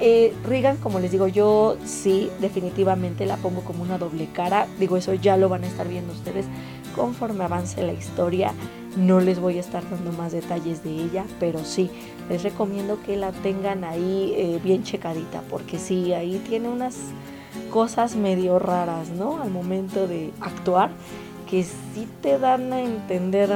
eh, 0.00 0.34
como 0.82 0.98
les 0.98 1.12
digo, 1.12 1.28
yo 1.28 1.76
sí, 1.84 2.30
definitivamente 2.40 3.26
la 3.26 3.36
pongo 3.36 3.60
como 3.62 3.82
una 3.82 3.96
doble 3.96 4.28
cara. 4.32 4.66
Digo, 4.78 4.96
eso 4.96 5.14
ya 5.14 5.36
lo 5.36 5.48
van 5.48 5.64
a 5.64 5.66
estar 5.66 5.88
viendo 5.88 6.12
ustedes 6.12 6.46
conforme 6.94 7.44
avance 7.44 7.82
la 7.82 7.92
historia. 7.92 8.52
No 8.96 9.20
les 9.20 9.40
voy 9.40 9.56
a 9.56 9.60
estar 9.60 9.88
dando 9.90 10.12
más 10.12 10.32
detalles 10.32 10.84
de 10.84 10.90
ella, 10.90 11.24
pero 11.40 11.64
sí, 11.64 11.90
les 12.28 12.42
recomiendo 12.42 13.02
que 13.02 13.16
la 13.16 13.32
tengan 13.32 13.84
ahí 13.84 14.32
eh, 14.36 14.60
bien 14.62 14.84
checadita, 14.84 15.42
porque 15.50 15.78
sí, 15.78 16.12
ahí 16.12 16.40
tiene 16.48 16.68
unas 16.68 16.96
cosas 17.70 18.14
medio 18.14 18.58
raras, 18.58 19.10
¿no? 19.10 19.42
Al 19.42 19.50
momento 19.50 20.06
de 20.06 20.32
actuar, 20.40 20.90
que 21.50 21.64
sí 21.64 22.08
te 22.22 22.38
dan 22.38 22.72
a 22.72 22.80
entender 22.80 23.50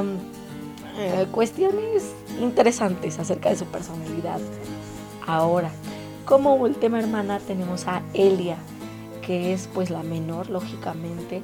eh, 0.99 1.27
cuestiones 1.31 2.13
interesantes 2.41 3.19
acerca 3.19 3.51
de 3.51 3.57
su 3.57 3.65
personalidad. 3.67 4.41
Ahora, 5.27 5.71
como 6.25 6.55
última 6.57 6.99
hermana 6.99 7.39
tenemos 7.39 7.87
a 7.87 8.03
Elia, 8.15 8.57
que 9.23 9.53
es 9.53 9.69
pues 9.73 9.91
la 9.91 10.03
menor, 10.03 10.51
lógicamente, 10.51 11.43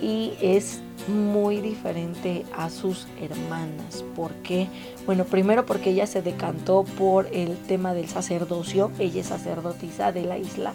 y 0.00 0.32
es 0.40 0.80
muy 1.08 1.60
diferente 1.60 2.44
a 2.56 2.70
sus 2.70 3.06
hermanas. 3.20 4.04
¿Por 4.14 4.32
qué? 4.42 4.68
Bueno, 5.06 5.24
primero 5.24 5.66
porque 5.66 5.90
ella 5.90 6.06
se 6.06 6.22
decantó 6.22 6.84
por 6.98 7.26
el 7.32 7.56
tema 7.56 7.94
del 7.94 8.08
sacerdocio. 8.08 8.90
Ella 8.98 9.20
es 9.20 9.28
sacerdotisa 9.28 10.12
de 10.12 10.24
la 10.24 10.38
isla, 10.38 10.72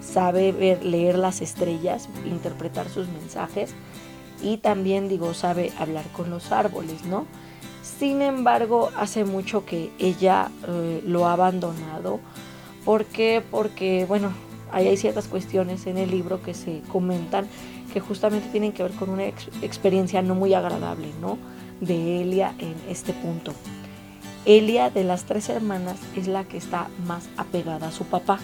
sabe 0.00 0.52
leer 0.82 1.18
las 1.18 1.40
estrellas, 1.40 2.08
interpretar 2.24 2.88
sus 2.88 3.08
mensajes 3.08 3.74
y 4.42 4.58
también, 4.58 5.08
digo, 5.08 5.34
sabe 5.34 5.72
hablar 5.78 6.04
con 6.12 6.30
los 6.30 6.52
árboles, 6.52 7.04
¿no? 7.04 7.26
Sin 7.82 8.22
embargo, 8.22 8.90
hace 8.96 9.24
mucho 9.24 9.64
que 9.64 9.90
ella 9.98 10.50
eh, 10.66 11.02
lo 11.06 11.26
ha 11.26 11.34
abandonado 11.34 12.20
¿Por 12.84 13.06
qué? 13.06 13.42
Porque, 13.50 14.04
bueno, 14.06 14.32
hay 14.70 14.96
ciertas 14.96 15.26
cuestiones 15.26 15.86
en 15.86 15.96
el 15.96 16.10
libro 16.10 16.42
que 16.42 16.52
se 16.52 16.82
comentan 16.92 17.46
que 17.94 18.00
justamente 18.00 18.48
tienen 18.50 18.72
que 18.72 18.82
ver 18.82 18.92
con 18.92 19.08
una 19.08 19.24
experiencia 19.24 20.20
no 20.20 20.34
muy 20.34 20.52
agradable, 20.52 21.08
¿no? 21.20 21.38
De 21.80 22.20
Elia 22.20 22.54
en 22.58 22.74
este 22.90 23.14
punto. 23.14 23.54
Elia 24.44 24.90
de 24.90 25.04
las 25.04 25.24
tres 25.24 25.48
hermanas 25.48 25.96
es 26.14 26.26
la 26.26 26.44
que 26.44 26.58
está 26.58 26.88
más 27.06 27.28
apegada 27.38 27.88
a 27.88 27.92
su 27.92 28.04
papá. 28.04 28.38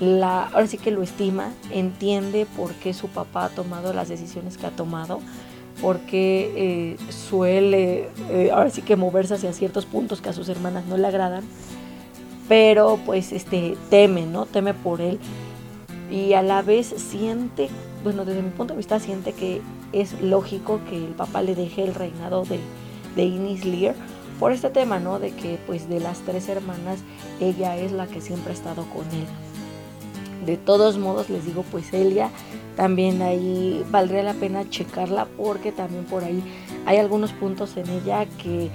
La, 0.00 0.48
ahora 0.48 0.66
sí 0.66 0.76
que 0.76 0.90
lo 0.90 1.02
estima, 1.02 1.52
entiende 1.70 2.46
por 2.56 2.74
qué 2.74 2.92
su 2.92 3.08
papá 3.08 3.46
ha 3.46 3.48
tomado 3.48 3.94
las 3.94 4.08
decisiones 4.08 4.58
que 4.58 4.66
ha 4.66 4.70
tomado, 4.70 5.20
porque 5.80 6.52
eh, 6.56 6.96
suele 7.10 8.10
eh, 8.30 8.50
ahora 8.52 8.68
sí 8.68 8.82
que 8.82 8.96
moverse 8.96 9.36
hacia 9.36 9.52
ciertos 9.52 9.86
puntos 9.86 10.20
que 10.20 10.28
a 10.28 10.32
sus 10.32 10.48
hermanas 10.48 10.84
no 10.86 10.98
le 10.98 11.06
agradan 11.06 11.44
pero 12.48 12.98
pues 13.06 13.32
este 13.32 13.78
teme, 13.88 14.26
¿no? 14.26 14.44
Teme 14.44 14.74
por 14.74 15.00
él 15.00 15.18
y 16.10 16.34
a 16.34 16.42
la 16.42 16.60
vez 16.60 16.86
siente, 16.86 17.70
bueno, 18.02 18.24
desde 18.24 18.42
mi 18.42 18.50
punto 18.50 18.74
de 18.74 18.78
vista 18.78 18.98
siente 19.00 19.32
que 19.32 19.60
es 19.92 20.20
lógico 20.20 20.80
que 20.88 20.96
el 20.96 21.12
papá 21.12 21.42
le 21.42 21.54
deje 21.54 21.84
el 21.84 21.94
reinado 21.94 22.44
de, 22.44 22.58
de 23.16 23.24
Inis 23.24 23.64
Lear 23.64 23.94
por 24.38 24.52
este 24.52 24.70
tema, 24.70 24.98
¿no? 24.98 25.18
De 25.18 25.30
que 25.30 25.58
pues 25.66 25.88
de 25.88 26.00
las 26.00 26.20
tres 26.20 26.48
hermanas 26.48 26.98
ella 27.40 27.76
es 27.76 27.92
la 27.92 28.06
que 28.06 28.20
siempre 28.20 28.50
ha 28.50 28.54
estado 28.54 28.84
con 28.86 29.04
él. 29.12 29.26
De 30.46 30.56
todos 30.56 30.98
modos 30.98 31.30
les 31.30 31.46
digo 31.46 31.64
pues 31.70 31.92
Elia 31.92 32.30
también 32.76 33.22
ahí 33.22 33.84
valdría 33.90 34.22
la 34.22 34.34
pena 34.34 34.68
checarla 34.68 35.26
porque 35.36 35.70
también 35.70 36.04
por 36.04 36.24
ahí 36.24 36.42
hay 36.86 36.96
algunos 36.96 37.32
puntos 37.32 37.76
en 37.76 37.88
ella 37.88 38.26
que 38.42 38.70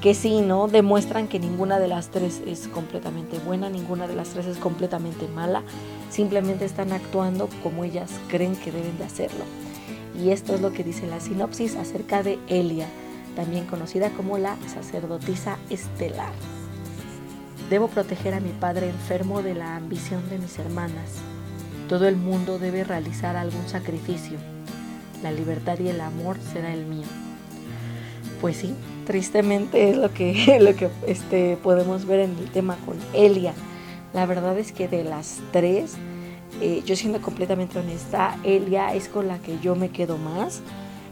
que 0.00 0.14
sí, 0.14 0.40
¿no? 0.40 0.68
Demuestran 0.68 1.26
que 1.26 1.38
ninguna 1.38 1.78
de 1.78 1.88
las 1.88 2.08
tres 2.08 2.40
es 2.46 2.68
completamente 2.68 3.38
buena, 3.40 3.68
ninguna 3.68 4.06
de 4.06 4.14
las 4.14 4.28
tres 4.28 4.46
es 4.46 4.58
completamente 4.58 5.26
mala, 5.28 5.62
simplemente 6.10 6.64
están 6.64 6.92
actuando 6.92 7.48
como 7.62 7.84
ellas 7.84 8.10
creen 8.28 8.56
que 8.56 8.72
deben 8.72 8.98
de 8.98 9.04
hacerlo. 9.04 9.44
Y 10.22 10.30
esto 10.30 10.54
es 10.54 10.60
lo 10.60 10.72
que 10.72 10.84
dice 10.84 11.06
la 11.06 11.20
sinopsis 11.20 11.76
acerca 11.76 12.22
de 12.22 12.38
Elia, 12.48 12.86
también 13.36 13.66
conocida 13.66 14.10
como 14.10 14.36
la 14.38 14.56
sacerdotisa 14.66 15.58
estelar. 15.70 16.32
Debo 17.70 17.88
proteger 17.88 18.34
a 18.34 18.40
mi 18.40 18.50
padre 18.50 18.88
enfermo 18.88 19.42
de 19.42 19.54
la 19.54 19.76
ambición 19.76 20.28
de 20.30 20.38
mis 20.38 20.58
hermanas. 20.58 21.20
Todo 21.88 22.08
el 22.08 22.16
mundo 22.16 22.58
debe 22.58 22.82
realizar 22.82 23.36
algún 23.36 23.68
sacrificio. 23.68 24.38
La 25.22 25.32
libertad 25.32 25.78
y 25.78 25.88
el 25.88 26.00
amor 26.00 26.38
será 26.52 26.72
el 26.72 26.86
mío. 26.86 27.06
Pues 28.40 28.56
sí, 28.56 28.74
tristemente 29.06 29.90
es 29.90 29.96
lo 29.96 30.12
que, 30.12 30.58
lo 30.60 30.74
que 30.74 30.88
este, 31.06 31.56
podemos 31.62 32.06
ver 32.06 32.20
en 32.20 32.38
el 32.38 32.50
tema 32.50 32.76
con 32.86 32.96
Elia. 33.12 33.52
La 34.18 34.26
verdad 34.26 34.58
es 34.58 34.72
que 34.72 34.88
de 34.88 35.04
las 35.04 35.38
tres, 35.52 35.94
eh, 36.60 36.82
yo 36.84 36.96
siendo 36.96 37.22
completamente 37.22 37.78
honesta, 37.78 38.36
Elia 38.42 38.92
es 38.92 39.08
con 39.08 39.28
la 39.28 39.38
que 39.38 39.60
yo 39.60 39.76
me 39.76 39.90
quedo 39.90 40.18
más. 40.18 40.60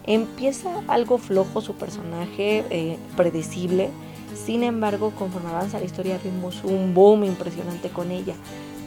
Empieza 0.02 0.82
algo 0.88 1.16
flojo 1.16 1.60
su 1.60 1.75
personaje, 1.76 2.64
eh, 2.68 2.98
predecible. 3.16 3.90
Sin 4.34 4.64
embargo, 4.64 5.12
conforme 5.16 5.50
avanza 5.50 5.78
la 5.78 5.84
historia, 5.84 6.18
vimos 6.25 6.64
un 6.64 6.94
boom 6.94 7.22
impresionante 7.22 7.90
con 7.90 8.10
ella. 8.10 8.34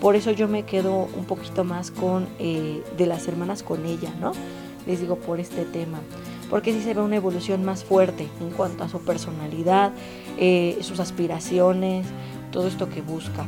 Por 0.02 0.18
eso 0.18 0.32
yo 0.32 0.50
me 0.50 0.64
quedo 0.64 1.08
un 1.18 1.24
poquito 1.24 1.64
más 1.64 1.90
con 1.90 2.28
eh, 2.40 2.84
de 2.98 3.06
las 3.06 3.26
hermanas 3.26 3.64
con 3.64 3.86
ella, 3.86 4.14
¿no? 4.20 4.34
Les 4.86 5.00
digo 5.00 5.16
por 5.16 5.40
este 5.40 5.64
tema 5.64 6.02
porque 6.50 6.74
sí 6.74 6.82
se 6.82 6.94
ve 6.94 7.02
una 7.02 7.16
evolución 7.16 7.64
más 7.64 7.84
fuerte 7.84 8.28
en 8.42 8.50
cuanto 8.50 8.84
a 8.84 8.90
su 8.90 9.00
personalidad, 9.02 9.94
eh, 10.38 10.78
sus 10.82 11.00
aspiraciones, 11.00 12.08
todo 12.52 12.68
esto 12.68 12.90
que 12.90 13.02
busca, 13.02 13.46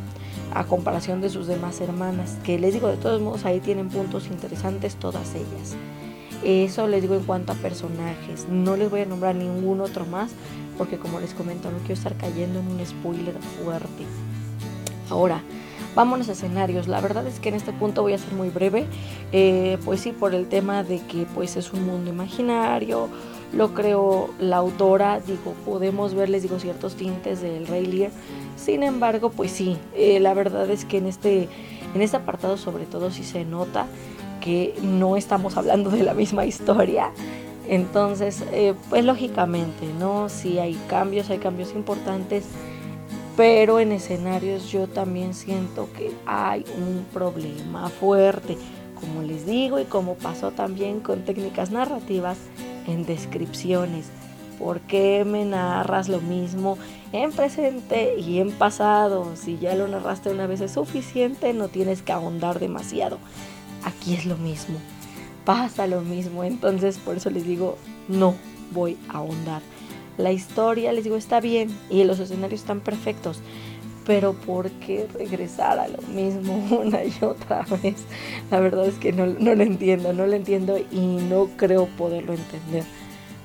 a 0.54 0.66
comparación 0.66 1.22
de 1.22 1.30
sus 1.30 1.48
demás 1.48 1.82
hermanas, 1.82 2.38
que 2.44 2.60
les 2.60 2.74
digo, 2.74 2.88
de 2.88 2.98
todos 2.98 3.22
modos 3.22 3.46
ahí 3.46 3.60
tienen 3.60 3.90
puntos 3.90 4.28
interesantes 4.28 4.96
todas 4.96 5.36
ellas. 5.36 5.76
Eso 6.44 6.88
les 6.88 7.02
digo 7.02 7.16
en 7.16 7.24
cuanto 7.24 7.52
a 7.52 7.56
personajes, 7.56 8.48
no 8.50 8.76
les 8.76 8.90
voy 8.90 9.02
a 9.02 9.06
nombrar 9.06 9.36
ningún 9.36 9.82
otro 9.82 10.06
más, 10.06 10.32
porque 10.78 10.98
como 10.98 11.20
les 11.20 11.34
comento, 11.34 11.70
no 11.70 11.78
quiero 11.80 11.94
estar 11.94 12.16
cayendo 12.16 12.60
en 12.60 12.68
un 12.68 12.86
spoiler 12.86 13.36
fuerte. 13.64 14.06
Ahora, 15.10 15.44
Vámonos 15.94 16.30
a 16.30 16.32
escenarios. 16.32 16.88
La 16.88 17.02
verdad 17.02 17.28
es 17.28 17.40
que 17.40 17.50
en 17.50 17.56
este 17.56 17.74
punto 17.74 18.02
voy 18.02 18.14
a 18.14 18.18
ser 18.18 18.34
muy 18.34 18.50
breve, 18.50 18.86
eh, 19.34 19.78
pues 19.84 20.00
sí, 20.00 20.14
por 20.14 20.34
el 20.34 20.48
tema 20.48 20.84
de 20.84 21.00
que 21.00 21.26
pues 21.34 21.58
es 21.58 21.74
un 21.74 21.86
mundo 21.86 22.10
imaginario, 22.10 23.10
lo 23.54 23.74
creo 23.74 24.30
la 24.40 24.58
autora, 24.58 25.20
digo, 25.20 25.54
podemos 25.66 26.14
ver, 26.14 26.30
les 26.30 26.44
digo, 26.44 26.60
ciertos 26.60 26.96
tintes 26.96 27.42
del 27.42 27.68
Rey 27.68 27.86
Lear. 27.86 28.12
Sin 28.56 28.84
embargo, 28.84 29.30
pues 29.30 29.52
sí, 29.52 29.78
eh, 29.96 30.20
la 30.20 30.34
verdad 30.34 30.70
es 30.70 30.86
que 30.86 30.98
en 30.98 31.08
este, 31.08 31.50
en 31.94 32.02
este 32.02 32.18
apartado 32.18 32.58
sobre 32.58 32.86
todo 32.86 33.12
sí 33.12 33.24
se 33.24 33.44
nota 33.46 33.88
que 34.40 34.76
no 34.82 35.18
estamos 35.18 35.58
hablando 35.58 35.90
de 35.90 36.04
la 36.04 36.14
misma 36.14 36.46
historia. 36.46 37.12
Entonces, 37.68 38.44
eh, 38.52 38.74
pues 38.90 39.06
lógicamente, 39.06 39.86
¿no? 40.00 40.30
Si 40.30 40.60
hay 40.60 40.74
cambios, 40.88 41.30
hay 41.30 41.38
cambios 41.38 41.74
importantes 41.74 42.46
pero 43.38 43.80
en 43.80 43.92
escenarios 43.92 44.72
yo 44.72 44.88
también 44.88 45.34
siento 45.34 45.90
que 45.98 46.12
hay 46.26 46.66
un 46.78 47.06
problema 47.14 47.90
fuerte, 47.90 48.58
como 49.00 49.24
les 49.24 49.46
digo 49.46 49.80
y 49.80 49.86
como 49.86 50.16
pasó 50.16 50.52
también 50.52 51.00
con 51.00 51.24
técnicas 51.24 51.72
narrativas 51.72 52.38
en 52.88 53.06
descripciones. 53.06 54.08
¿Por 54.60 54.80
qué 54.82 55.26
me 55.26 55.44
narras 55.44 56.08
lo 56.08 56.22
mismo 56.22 56.78
en 57.12 57.32
presente 57.32 58.20
y 58.20 58.40
en 58.40 58.52
pasado? 58.52 59.36
Si 59.36 59.58
ya 59.58 59.76
lo 59.76 59.88
narraste 59.88 60.30
una 60.30 60.48
vez 60.48 60.62
es 60.62 60.72
suficiente, 60.72 61.54
no 61.54 61.68
tienes 61.68 62.02
que 62.02 62.12
ahondar 62.12 62.60
demasiado. 62.60 63.18
Aquí 63.84 64.14
es 64.14 64.26
lo 64.26 64.38
mismo, 64.38 64.78
pasa 65.46 65.88
lo 65.88 66.02
mismo, 66.02 66.44
entonces 66.44 67.00
por 67.00 67.18
eso 67.18 67.32
les 67.32 67.46
digo, 67.46 67.78
no 68.08 68.36
voy 68.72 68.98
a 69.10 69.18
ahondar 69.18 69.64
la 70.18 70.32
historia, 70.32 70.94
les 70.94 71.04
digo, 71.04 71.18
está 71.18 71.40
bien 71.40 71.70
y 71.90 72.04
los 72.04 72.20
escenarios 72.20 72.62
están 72.62 72.80
perfectos, 72.80 73.40
pero 74.06 74.34
¿por 74.34 74.70
qué 74.72 75.08
regresar 75.14 75.80
a 75.80 75.88
lo 75.88 76.02
mismo 76.04 76.56
una 76.82 77.04
y 77.04 77.14
otra 77.22 77.66
vez? 77.84 78.04
La 78.50 78.60
verdad 78.60 78.86
es 78.86 78.96
que 78.96 79.12
no, 79.12 79.26
no 79.26 79.56
lo 79.56 79.64
entiendo, 79.64 80.14
no 80.14 80.26
lo 80.26 80.34
entiendo 80.34 80.78
y 80.78 81.00
no 81.00 81.50
creo 81.58 81.86
poderlo 81.98 82.34
entender. 82.34 82.84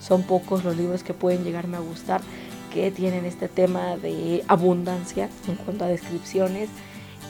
Son 0.01 0.23
pocos 0.23 0.65
los 0.65 0.77
libros 0.77 1.03
que 1.03 1.15
pueden 1.15 1.45
llegarme 1.45 1.77
a 1.77 1.81
gustar 1.81 2.21
que 2.73 2.91
tienen 2.91 3.25
este 3.25 3.49
tema 3.49 3.97
de 3.97 4.45
abundancia 4.49 5.31
en 5.49 5.55
cuanto 5.57 5.85
a 5.85 5.89
descripciones 5.89 6.69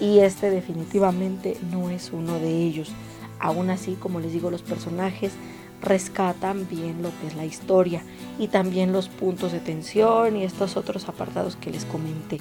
y 0.01 0.19
este 0.19 0.51
definitivamente 0.51 1.57
no 1.71 1.89
es 1.91 2.11
uno 2.13 2.39
de 2.39 2.51
ellos. 2.51 2.91
Aún 3.39 3.71
así, 3.71 3.95
como 3.95 4.19
les 4.21 4.33
digo, 4.33 4.51
los 4.51 4.63
personajes 4.63 5.33
rescatan 5.83 6.67
bien 6.69 7.03
lo 7.03 7.11
que 7.21 7.29
es 7.29 7.37
la 7.37 7.45
historia 7.45 8.03
y 8.39 8.49
también 8.49 8.93
los 8.93 9.09
puntos 9.09 9.53
de 9.53 9.61
tensión 9.61 10.37
y 10.37 10.45
estos 10.45 10.77
otros 10.77 11.09
apartados 11.09 11.57
que 11.57 11.71
les 11.71 11.85
comenté. 11.85 12.39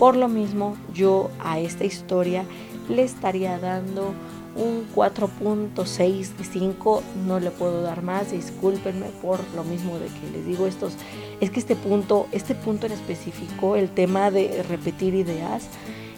Por 0.00 0.16
lo 0.16 0.28
mismo, 0.28 0.78
yo 0.94 1.30
a 1.40 1.60
esta 1.60 1.84
historia 1.84 2.46
le 2.88 3.02
estaría 3.02 3.58
dando 3.58 4.14
un 4.56 4.86
4.6 4.96 6.36
de 6.38 6.44
5, 6.44 7.02
no 7.26 7.38
le 7.38 7.50
puedo 7.50 7.82
dar 7.82 8.02
más, 8.02 8.32
discúlpenme 8.32 9.08
por 9.20 9.40
lo 9.54 9.62
mismo 9.62 9.98
de 9.98 10.06
que 10.06 10.30
les 10.32 10.46
digo 10.46 10.66
estos, 10.66 10.94
es 11.42 11.50
que 11.50 11.60
este 11.60 11.76
punto, 11.76 12.28
este 12.32 12.54
punto 12.54 12.86
en 12.86 12.92
específico, 12.92 13.76
el 13.76 13.90
tema 13.90 14.30
de 14.30 14.62
repetir 14.70 15.12
ideas, 15.14 15.64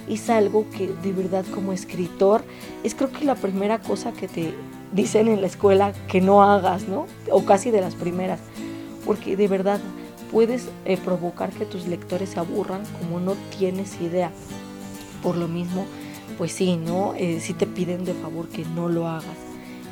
es 0.09 0.31
algo 0.31 0.65
que 0.71 0.87
de 1.03 1.13
verdad 1.13 1.45
como 1.53 1.73
escritor 1.73 2.45
es 2.85 2.95
creo 2.95 3.11
que 3.11 3.25
la 3.25 3.35
primera 3.35 3.81
cosa 3.81 4.13
que 4.13 4.29
te 4.29 4.55
dicen 4.93 5.27
en 5.27 5.41
la 5.41 5.49
escuela 5.49 5.93
que 6.07 6.21
no 6.21 6.45
hagas, 6.45 6.87
¿no? 6.87 7.07
O 7.33 7.45
casi 7.45 7.73
de 7.73 7.81
las 7.81 7.97
primeras, 7.97 8.39
porque 9.05 9.37
de 9.37 9.49
verdad 9.49 9.81
puedes 10.33 10.69
eh, 10.87 10.97
provocar 10.97 11.51
que 11.51 11.67
tus 11.67 11.87
lectores 11.87 12.31
se 12.31 12.41
aburran 12.41 12.83
como 12.99 13.21
no 13.21 13.37
tienes 13.57 14.01
idea. 14.01 14.33
Por 15.23 15.37
lo 15.37 15.47
mismo, 15.47 15.87
pues 16.39 16.53
sí, 16.53 16.77
¿no? 16.77 17.15
Eh, 17.17 17.39
si 17.41 17.53
te 17.53 17.67
piden 17.67 18.05
de 18.05 18.15
favor 18.15 18.49
que 18.49 18.65
no 18.65 18.89
lo 18.89 19.07
hagas. 19.07 19.37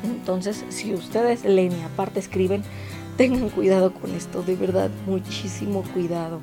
Entonces, 0.03 0.65
si 0.69 0.93
ustedes 0.95 1.45
leen 1.45 1.71
y 1.73 1.83
aparte 1.83 2.19
escriben, 2.19 2.63
tengan 3.17 3.49
cuidado 3.49 3.93
con 3.93 4.13
esto, 4.15 4.41
de 4.41 4.55
verdad, 4.55 4.89
muchísimo 5.05 5.83
cuidado. 5.93 6.39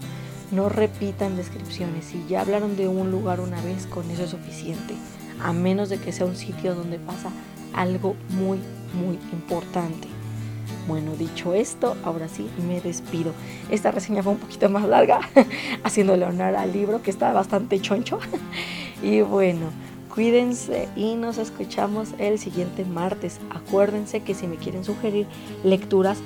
No 0.52 0.70
repitan 0.70 1.36
descripciones. 1.36 2.06
Si 2.06 2.24
ya 2.28 2.40
hablaron 2.40 2.76
de 2.76 2.88
un 2.88 3.10
lugar 3.10 3.40
una 3.40 3.60
vez, 3.60 3.86
con 3.86 4.10
eso 4.10 4.24
es 4.24 4.30
suficiente. 4.30 4.94
A 5.42 5.52
menos 5.52 5.90
de 5.90 5.98
que 5.98 6.12
sea 6.12 6.24
un 6.24 6.36
sitio 6.36 6.74
donde 6.74 6.98
pasa 6.98 7.30
algo 7.74 8.16
muy, 8.30 8.58
muy 8.94 9.18
importante. 9.32 10.08
Bueno, 10.86 11.12
dicho 11.16 11.54
esto, 11.54 11.96
ahora 12.02 12.28
sí 12.28 12.48
me 12.66 12.80
despido. 12.80 13.32
Esta 13.70 13.90
reseña 13.90 14.22
fue 14.22 14.32
un 14.32 14.38
poquito 14.38 14.68
más 14.70 14.86
larga, 14.86 15.20
haciéndole 15.84 16.24
honor 16.24 16.56
al 16.56 16.72
libro 16.72 17.02
que 17.02 17.10
está 17.10 17.32
bastante 17.32 17.80
choncho. 17.80 18.18
y 19.02 19.20
bueno, 19.20 19.66
cuídense 20.14 20.88
y 20.96 21.14
nos 21.14 21.38
escuchamos 21.38 22.10
el 22.18 22.38
siguiente 22.38 22.84
martes. 22.84 23.38
Acuérdense 23.50 24.20
que 24.20 24.34
si 24.34 24.46
me 24.46 24.56
quieren 24.56 24.84
sugerir 24.84 25.26
lecturas, 25.62 26.18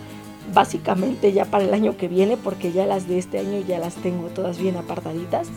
básicamente 0.54 1.32
ya 1.32 1.44
para 1.44 1.64
el 1.64 1.74
año 1.74 1.96
que 1.96 2.08
viene, 2.08 2.36
porque 2.36 2.72
ya 2.72 2.86
las 2.86 3.08
de 3.08 3.18
este 3.18 3.38
año 3.38 3.60
ya 3.66 3.78
las 3.78 3.96
tengo 3.96 4.28
todas 4.28 4.58
bien 4.58 4.76
apartaditas. 4.76 5.48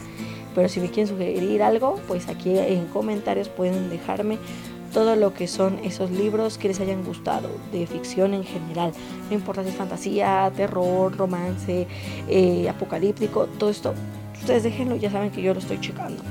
Pero 0.56 0.70
si 0.70 0.80
me 0.80 0.88
quieren 0.88 1.08
sugerir 1.08 1.62
algo, 1.62 2.00
pues 2.08 2.30
aquí 2.30 2.58
en 2.58 2.86
comentarios 2.86 3.50
pueden 3.50 3.90
dejarme 3.90 4.38
todo 4.96 5.18
lo 5.18 5.34
que 5.34 5.50
son 5.50 5.80
esos 5.84 6.10
libros 6.10 6.58
que 6.58 6.70
les 6.70 6.80
hayan 6.80 7.04
gustado, 7.04 7.50
de 7.74 7.86
ficción 7.86 8.34
en 8.34 8.46
general. 8.46 8.94
No 9.30 9.36
importa 9.36 9.62
si 9.62 9.68
es 9.68 9.76
fantasía, 9.76 10.50
terror, 10.56 11.14
romance, 11.18 11.86
eh, 12.30 12.70
apocalíptico, 12.70 13.48
todo 13.60 13.70
esto, 13.72 13.94
ustedes 14.40 14.64
déjenlo, 14.64 14.96
ya 14.96 15.12
saben 15.12 15.32
que 15.32 15.42
yo 15.42 15.54
lo 15.54 15.60
estoy 15.60 15.82
checando. 15.82 16.24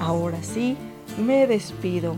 Ahora 0.00 0.42
sí, 0.42 0.76
me 1.16 1.46
despido. 1.46 2.16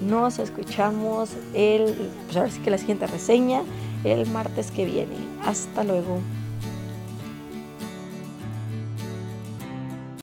Nos 0.00 0.38
escuchamos 0.38 1.30
el, 1.54 1.92
pues 2.26 2.36
ahora 2.36 2.50
sí 2.50 2.60
que 2.60 2.70
la 2.70 2.78
siguiente 2.78 3.08
reseña 3.08 3.62
el 4.04 4.30
martes 4.30 4.70
que 4.70 4.84
viene. 4.84 5.16
Hasta 5.44 5.82
luego. 5.82 6.20